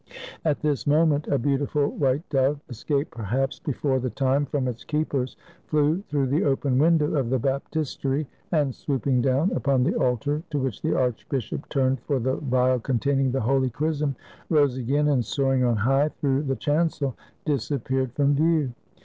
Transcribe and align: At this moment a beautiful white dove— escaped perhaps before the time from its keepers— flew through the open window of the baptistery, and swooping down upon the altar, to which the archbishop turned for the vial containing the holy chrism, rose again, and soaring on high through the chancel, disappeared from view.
At 0.43 0.61
this 0.61 0.87
moment 0.87 1.27
a 1.27 1.37
beautiful 1.37 1.87
white 1.89 2.27
dove— 2.31 2.59
escaped 2.71 3.11
perhaps 3.11 3.59
before 3.59 3.99
the 3.99 4.09
time 4.09 4.47
from 4.47 4.67
its 4.67 4.83
keepers— 4.83 5.37
flew 5.67 6.01
through 6.09 6.25
the 6.25 6.43
open 6.43 6.79
window 6.79 7.13
of 7.13 7.29
the 7.29 7.37
baptistery, 7.37 8.25
and 8.51 8.73
swooping 8.73 9.21
down 9.21 9.51
upon 9.51 9.83
the 9.83 9.93
altar, 9.93 10.41
to 10.49 10.57
which 10.57 10.81
the 10.81 10.95
archbishop 10.97 11.69
turned 11.69 11.99
for 12.01 12.17
the 12.17 12.37
vial 12.37 12.79
containing 12.79 13.31
the 13.31 13.41
holy 13.41 13.69
chrism, 13.69 14.15
rose 14.49 14.75
again, 14.75 15.07
and 15.07 15.23
soaring 15.23 15.63
on 15.63 15.77
high 15.77 16.09
through 16.09 16.41
the 16.45 16.55
chancel, 16.55 17.15
disappeared 17.45 18.11
from 18.13 18.33
view. 18.33 18.73